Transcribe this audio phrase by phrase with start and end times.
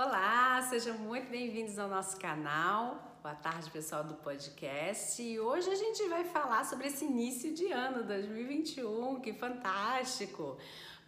[0.00, 3.18] Olá, sejam muito bem-vindos ao nosso canal.
[3.20, 5.20] Boa tarde, pessoal do podcast.
[5.20, 10.56] E hoje a gente vai falar sobre esse início de ano 2021, que fantástico!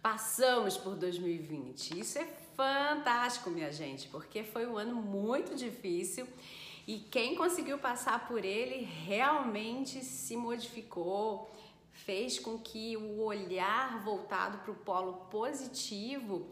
[0.01, 2.01] Passamos por 2020.
[2.01, 6.27] Isso é fantástico, minha gente, porque foi um ano muito difícil
[6.85, 11.49] e quem conseguiu passar por ele realmente se modificou,
[11.93, 16.51] fez com que o olhar voltado para o polo positivo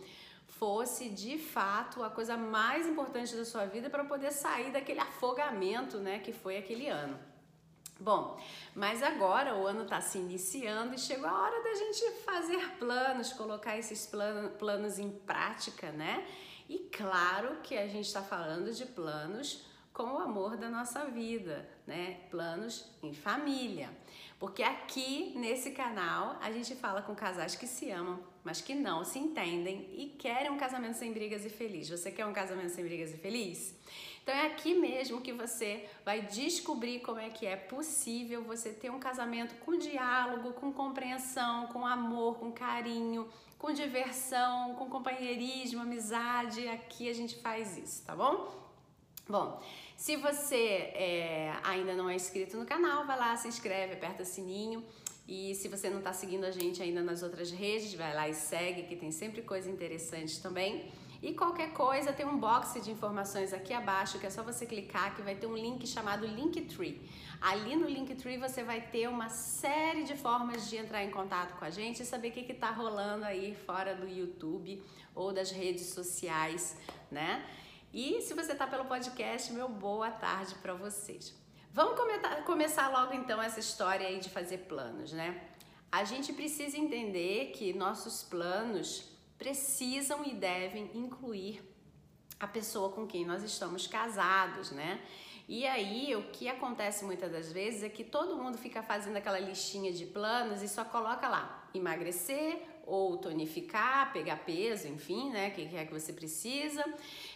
[0.59, 5.97] fosse de fato a coisa mais importante da sua vida para poder sair daquele afogamento,
[5.97, 7.17] né, que foi aquele ano.
[7.97, 8.39] Bom,
[8.75, 13.33] mas agora o ano está se iniciando e chegou a hora da gente fazer planos,
[13.33, 16.25] colocar esses planos, planos em prática, né?
[16.69, 21.69] E claro que a gente está falando de planos com o amor da nossa vida,
[21.85, 22.21] né?
[22.29, 23.89] Planos em família.
[24.39, 29.03] Porque aqui nesse canal a gente fala com casais que se amam, mas que não
[29.03, 31.89] se entendem e querem um casamento sem brigas e feliz.
[31.89, 33.75] Você quer um casamento sem brigas e feliz?
[34.23, 38.91] Então é aqui mesmo que você vai descobrir como é que é possível você ter
[38.91, 46.67] um casamento com diálogo, com compreensão, com amor, com carinho, com diversão, com companheirismo, amizade.
[46.67, 48.69] Aqui a gente faz isso, tá bom?
[49.27, 49.61] Bom,
[49.95, 54.83] se você é, ainda não é inscrito no canal, vai lá, se inscreve, aperta sininho.
[55.31, 58.33] E se você não está seguindo a gente ainda nas outras redes, vai lá e
[58.33, 60.91] segue, que tem sempre coisa interessante também.
[61.21, 65.15] E qualquer coisa, tem um box de informações aqui abaixo, que é só você clicar,
[65.15, 66.99] que vai ter um link chamado Linktree.
[67.39, 71.65] Ali no Linktree você vai ter uma série de formas de entrar em contato com
[71.65, 74.81] a gente e saber o que está rolando aí fora do YouTube
[75.13, 76.75] ou das redes sociais,
[77.11, 77.45] né?
[77.93, 81.37] E se você está pelo podcast, meu boa tarde para vocês.
[81.71, 85.39] Vamos comentar, começar logo então essa história aí de fazer planos, né?
[85.91, 89.03] A gente precisa entender que nossos planos
[89.37, 91.61] precisam e devem incluir
[92.39, 94.99] a pessoa com quem nós estamos casados, né?
[95.47, 99.39] E aí, o que acontece muitas das vezes é que todo mundo fica fazendo aquela
[99.39, 105.49] listinha de planos e só coloca lá emagrecer ou tonificar, pegar peso, enfim, né?
[105.49, 106.83] O que é que você precisa.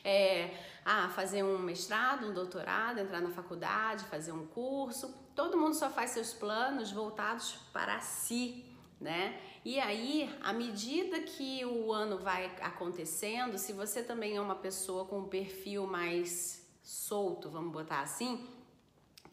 [0.03, 0.49] É,
[0.83, 5.13] ah, fazer um mestrado, um doutorado, entrar na faculdade, fazer um curso.
[5.35, 8.65] Todo mundo só faz seus planos voltados para si,
[8.99, 9.39] né?
[9.63, 15.05] E aí, à medida que o ano vai acontecendo, se você também é uma pessoa
[15.05, 18.45] com um perfil mais solto, vamos botar assim,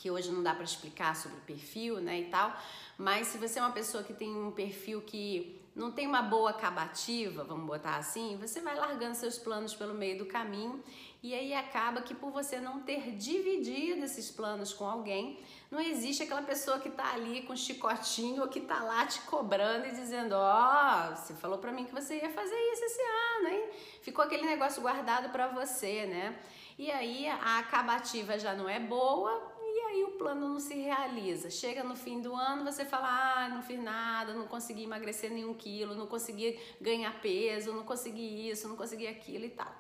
[0.01, 2.57] que hoje não dá para explicar sobre perfil, né, e tal,
[2.97, 6.51] mas se você é uma pessoa que tem um perfil que não tem uma boa
[6.51, 10.83] acabativa, vamos botar assim, você vai largando seus planos pelo meio do caminho
[11.23, 15.39] e aí acaba que por você não ter dividido esses planos com alguém,
[15.71, 19.87] não existe aquela pessoa que tá ali com chicotinho ou que tá lá te cobrando
[19.87, 23.03] e dizendo: Ó, oh, você falou para mim que você ia fazer isso esse
[23.37, 23.71] ano, hein?
[24.01, 26.41] Ficou aquele negócio guardado para você, né?
[26.79, 29.50] E aí a acabativa já não é boa
[29.91, 31.51] aí o plano não se realiza.
[31.51, 35.55] Chega no fim do ano, você fala: ah, não fiz nada, não consegui emagrecer nenhum
[35.55, 39.73] quilo, não consegui ganhar peso, não consegui isso, não consegui aquilo e tal.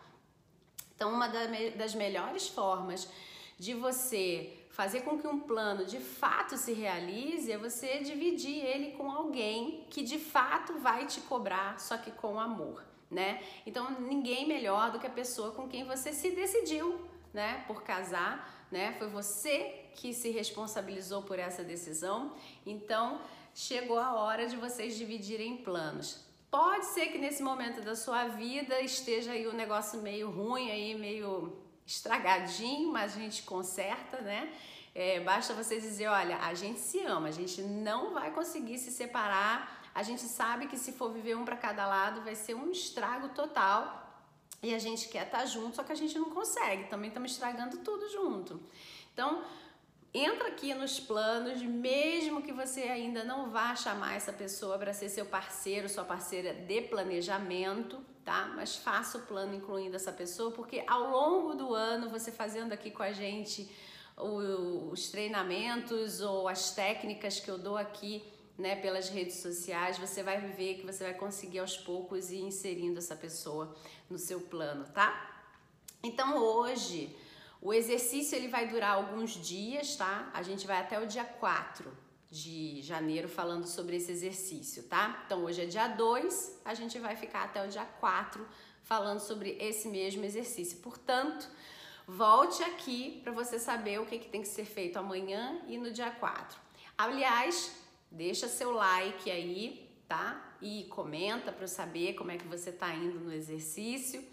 [0.94, 3.08] Então, uma das melhores formas
[3.58, 8.92] de você fazer com que um plano de fato se realize é você dividir ele
[8.92, 13.42] com alguém que de fato vai te cobrar, só que com amor né?
[13.66, 17.00] Então ninguém melhor do que a pessoa com quem você se decidiu,
[17.32, 18.94] né, por casar, né?
[18.98, 22.32] Foi você que se responsabilizou por essa decisão.
[22.64, 23.20] Então
[23.54, 26.24] chegou a hora de vocês dividirem planos.
[26.50, 30.70] Pode ser que nesse momento da sua vida esteja aí o um negócio meio ruim
[30.70, 31.56] aí, meio
[31.86, 34.52] estragadinho, mas a gente conserta, né?
[34.92, 38.90] É, basta você dizer, olha, a gente se ama, a gente não vai conseguir se
[38.90, 42.70] separar a gente sabe que se for viver um para cada lado vai ser um
[42.70, 44.08] estrago total
[44.62, 47.32] e a gente quer estar tá junto, só que a gente não consegue, também estamos
[47.32, 48.60] estragando tudo junto.
[49.12, 49.42] Então,
[50.12, 55.08] entra aqui nos planos, mesmo que você ainda não vá chamar essa pessoa para ser
[55.08, 58.52] seu parceiro, sua parceira de planejamento, tá?
[58.56, 62.90] Mas faça o plano incluindo essa pessoa, porque ao longo do ano, você fazendo aqui
[62.90, 63.70] com a gente
[64.92, 68.22] os treinamentos ou as técnicas que eu dou aqui
[68.58, 72.98] né, pelas redes sociais, você vai ver que você vai conseguir aos poucos ir inserindo
[72.98, 73.74] essa pessoa
[74.10, 75.46] no seu plano, tá?
[76.02, 77.16] Então hoje
[77.60, 80.30] o exercício ele vai durar alguns dias, tá?
[80.32, 81.90] A gente vai até o dia 4
[82.30, 85.22] de janeiro falando sobre esse exercício, tá?
[85.26, 88.46] Então hoje é dia 2, a gente vai ficar até o dia 4
[88.82, 90.78] falando sobre esse mesmo exercício.
[90.78, 91.48] Portanto,
[92.06, 95.92] volte aqui para você saber o que, que tem que ser feito amanhã e no
[95.92, 96.58] dia 4.
[96.96, 97.80] Aliás,
[98.10, 100.56] Deixa seu like aí, tá?
[100.60, 104.24] E comenta para eu saber como é que você tá indo no exercício.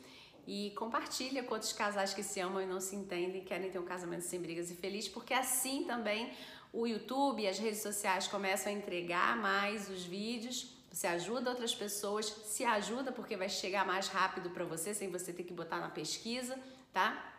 [0.48, 3.86] E compartilha com outros casais que se amam e não se entendem, querem ter um
[3.86, 6.32] casamento sem brigas e feliz, porque assim também
[6.72, 10.74] o YouTube e as redes sociais começam a entregar mais os vídeos.
[10.90, 15.34] Você ajuda outras pessoas, se ajuda porque vai chegar mais rápido para você sem você
[15.34, 16.58] ter que botar na pesquisa,
[16.94, 17.36] tá?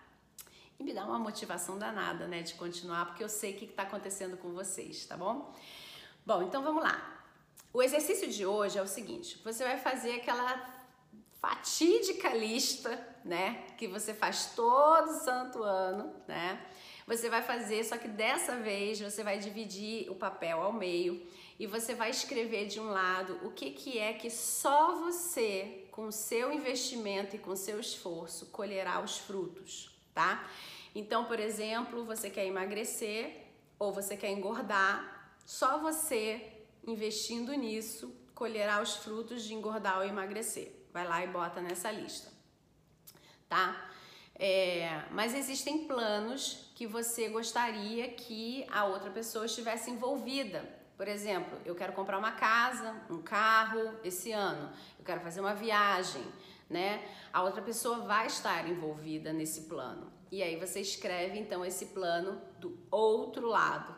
[0.78, 3.84] E me dá uma motivação danada, né, de continuar, porque eu sei o que está
[3.84, 5.52] acontecendo com vocês, tá bom?
[6.26, 7.24] Bom, então vamos lá.
[7.72, 10.77] O exercício de hoje é o seguinte: você vai fazer aquela
[11.40, 16.64] fatídica lista, né, que você faz todo santo ano, né?
[17.06, 21.26] Você vai fazer, só que dessa vez você vai dividir o papel ao meio
[21.58, 26.10] e você vai escrever de um lado o que, que é que só você, com
[26.10, 30.46] seu investimento e com seu esforço, colherá os frutos, tá?
[30.94, 33.46] Então, por exemplo, você quer emagrecer
[33.78, 36.46] ou você quer engordar, só você
[36.86, 40.72] investindo nisso colherá os frutos de engordar ou emagrecer.
[40.98, 42.28] Vai lá e bota nessa lista,
[43.48, 43.88] tá?
[44.34, 50.68] É, mas existem planos que você gostaria que a outra pessoa estivesse envolvida.
[50.96, 55.54] Por exemplo, eu quero comprar uma casa, um carro esse ano, eu quero fazer uma
[55.54, 56.26] viagem,
[56.68, 57.08] né?
[57.32, 60.12] A outra pessoa vai estar envolvida nesse plano.
[60.32, 63.94] E aí você escreve então esse plano do outro lado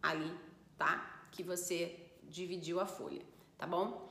[0.00, 0.32] ali,
[0.78, 1.26] tá?
[1.32, 3.26] Que você dividiu a folha,
[3.58, 4.08] tá bom?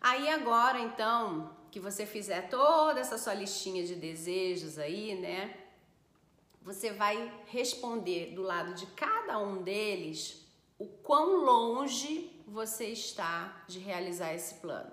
[0.00, 5.56] Aí agora então que você fizer toda essa sua listinha de desejos aí, né?
[6.62, 10.46] Você vai responder do lado de cada um deles
[10.78, 14.92] o quão longe você está de realizar esse plano.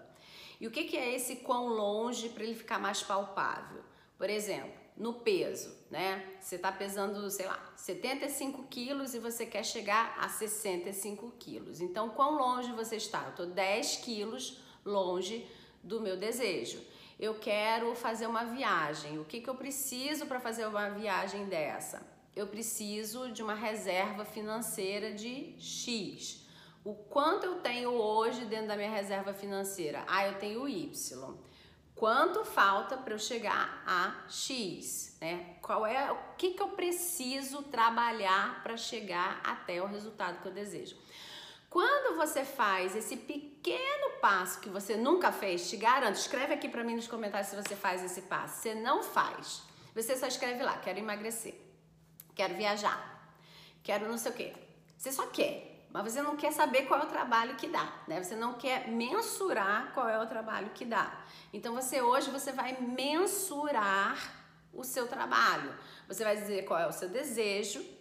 [0.59, 3.83] E o que, que é esse quão longe para ele ficar mais palpável?
[4.17, 6.37] Por exemplo, no peso, né?
[6.39, 11.81] Você está pesando, sei lá, 75 quilos e você quer chegar a 65 quilos.
[11.81, 13.23] Então, quão longe você está?
[13.23, 15.45] Eu estou 10 quilos longe
[15.85, 16.79] do meu desejo.
[17.17, 19.19] Eu quero fazer uma viagem.
[19.19, 22.05] O que, que eu preciso para fazer uma viagem dessa?
[22.35, 26.45] Eu preciso de uma reserva financeira de X.
[26.83, 30.03] O quanto eu tenho hoje dentro da minha reserva financeira?
[30.07, 30.91] Ah, eu tenho Y
[31.95, 35.55] quanto falta para eu chegar a X, né?
[35.61, 40.51] Qual é o que, que eu preciso trabalhar para chegar até o resultado que eu
[40.51, 40.97] desejo?
[41.75, 46.85] Quando você faz esse pequeno passo que você nunca fez, te garanto, escreve aqui para
[46.85, 48.61] mim nos comentários se você faz esse passo.
[48.61, 49.61] Você não faz.
[49.93, 51.53] Você só escreve lá, quero emagrecer,
[52.33, 53.29] quero viajar,
[53.83, 54.53] quero não sei o quê.
[54.97, 58.23] Você só quer mas você não quer saber qual é o trabalho que dá, né?
[58.23, 61.25] Você não quer mensurar qual é o trabalho que dá.
[61.51, 64.17] Então você hoje você vai mensurar
[64.73, 65.73] o seu trabalho.
[66.07, 67.94] Você vai dizer qual é o seu desejo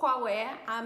[0.00, 0.82] qual é a,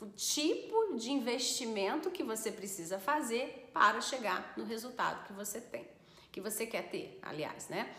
[0.00, 5.88] o tipo de investimento que você precisa fazer para chegar no resultado que você tem,
[6.30, 7.92] que você quer ter, aliás, né?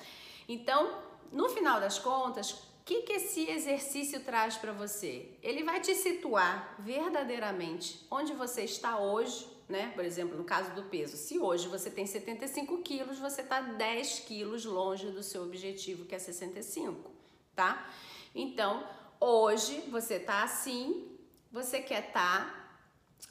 [0.48, 1.02] Então,
[1.32, 5.30] no final das contas, que, que esse exercício traz para você?
[5.44, 9.92] Ele vai te situar verdadeiramente onde você está hoje, né?
[9.94, 14.22] Por exemplo, no caso do peso, se hoje você tem 75 quilos, você está 10
[14.22, 17.12] quilos longe do seu objetivo, que é 65,
[17.56, 17.88] tá?
[18.34, 18.84] Então,
[19.20, 21.18] hoje você está assim,
[21.52, 22.56] você quer tá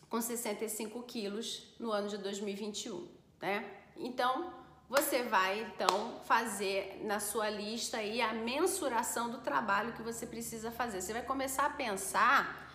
[0.08, 3.08] com 65 quilos no ano de 2021,
[3.40, 3.64] né?
[3.96, 4.52] Então,
[4.88, 10.70] você vai então fazer na sua lista aí a mensuração do trabalho que você precisa
[10.70, 11.02] fazer.
[11.02, 12.72] Você vai começar a pensar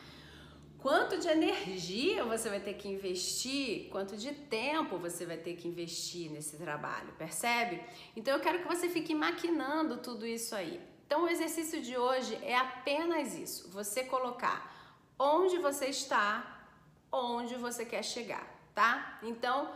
[0.77, 5.67] quanto de energia você vai ter que investir, quanto de tempo você vai ter que
[5.67, 7.81] investir nesse trabalho, percebe?
[8.15, 10.79] Então eu quero que você fique maquinando tudo isso aí.
[11.05, 14.71] Então o exercício de hoje é apenas isso, você colocar
[15.17, 16.65] onde você está,
[17.11, 19.19] onde você quer chegar, tá?
[19.21, 19.71] Então,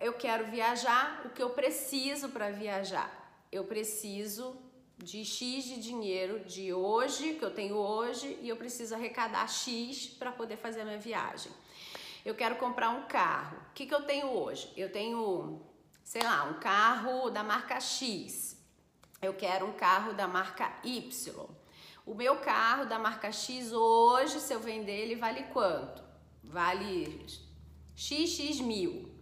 [0.00, 3.10] eu quero viajar, o que eu preciso para viajar?
[3.50, 4.56] Eu preciso
[4.96, 10.08] de X de dinheiro de hoje, que eu tenho hoje, e eu preciso arrecadar X
[10.08, 11.52] para poder fazer a minha viagem.
[12.24, 13.56] Eu quero comprar um carro.
[13.70, 14.72] O que, que eu tenho hoje?
[14.76, 15.62] Eu tenho,
[16.02, 18.57] sei lá, um carro da marca X.
[19.20, 21.10] Eu quero um carro da marca Y.
[22.06, 26.02] O meu carro da marca X hoje, se eu vender, ele vale quanto?
[26.42, 27.26] Vale
[27.96, 29.12] XX mil.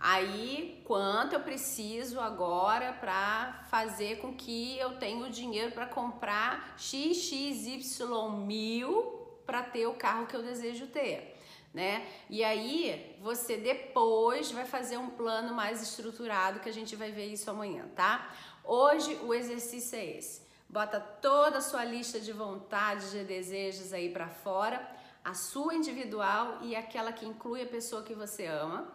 [0.00, 6.74] Aí, quanto eu preciso agora para fazer com que eu tenha o dinheiro para comprar
[6.76, 8.04] XXY
[8.44, 11.40] mil para ter o carro que eu desejo ter,
[11.72, 12.06] né?
[12.28, 17.26] E aí, você depois vai fazer um plano mais estruturado que a gente vai ver
[17.26, 18.30] isso amanhã, tá?
[18.66, 20.42] Hoje o exercício é esse.
[20.68, 24.84] Bota toda a sua lista de vontades, de desejos aí para fora,
[25.24, 28.92] a sua individual e aquela que inclui a pessoa que você ama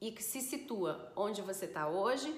[0.00, 2.32] e que se situa onde você está hoje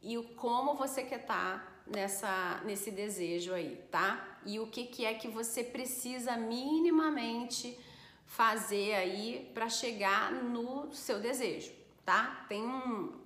[0.00, 4.38] e o como você quer estar tá nessa nesse desejo aí, tá?
[4.46, 7.78] E o que que é que você precisa minimamente
[8.26, 11.72] fazer aí para chegar no seu desejo,
[12.04, 12.46] tá?
[12.48, 13.23] Tem um, um,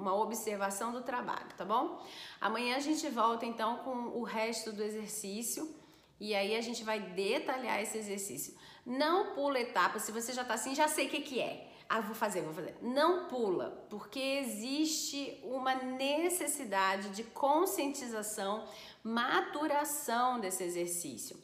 [0.00, 2.02] uma observação do trabalho, tá bom?
[2.40, 5.74] Amanhã a gente volta então com o resto do exercício
[6.18, 8.54] e aí a gente vai detalhar esse exercício.
[8.84, 11.68] Não pula etapa, se você já tá assim, já sei o que, que é.
[11.88, 12.76] Ah, vou fazer, vou fazer.
[12.80, 18.64] Não pula, porque existe uma necessidade de conscientização,
[19.02, 21.36] maturação desse exercício.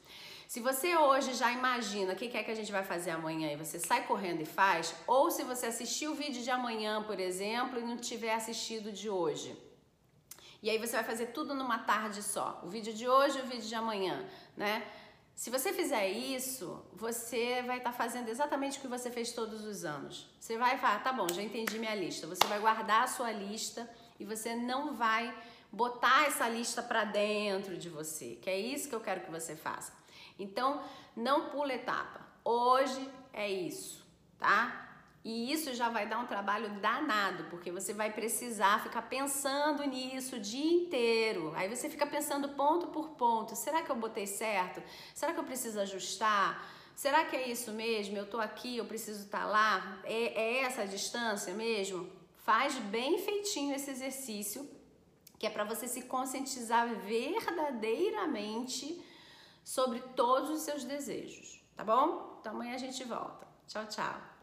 [0.46, 3.56] Se você hoje já imagina o que é que a gente vai fazer amanhã e
[3.56, 7.80] você sai correndo e faz, ou se você assistiu o vídeo de amanhã, por exemplo,
[7.80, 9.56] e não tiver assistido de hoje.
[10.62, 12.60] E aí você vai fazer tudo numa tarde só.
[12.62, 14.24] O vídeo de hoje e o vídeo de amanhã,
[14.56, 14.86] né?
[15.34, 19.64] Se você fizer isso, você vai estar tá fazendo exatamente o que você fez todos
[19.64, 20.30] os anos.
[20.40, 22.26] Você vai falar, tá bom, já entendi minha lista.
[22.26, 23.88] Você vai guardar a sua lista
[24.18, 25.36] e você não vai
[25.70, 29.54] botar essa lista para dentro de você, que é isso que eu quero que você
[29.54, 29.92] faça.
[30.38, 30.82] Então,
[31.14, 32.26] não pula etapa.
[32.44, 34.06] Hoje é isso,
[34.38, 34.86] tá?
[35.28, 40.36] E isso já vai dar um trabalho danado, porque você vai precisar ficar pensando nisso
[40.36, 41.52] o dia inteiro.
[41.56, 44.80] Aí você fica pensando ponto por ponto: será que eu botei certo?
[45.12, 46.64] Será que eu preciso ajustar?
[46.94, 48.16] Será que é isso mesmo?
[48.16, 50.00] Eu tô aqui, eu preciso estar tá lá?
[50.04, 52.08] É, é essa a distância mesmo?
[52.36, 54.70] Faz bem feitinho esse exercício,
[55.40, 59.02] que é para você se conscientizar verdadeiramente
[59.66, 62.38] sobre todos os seus desejos, tá bom?
[62.40, 63.48] Então amanhã a gente volta.
[63.66, 64.35] Tchau, tchau.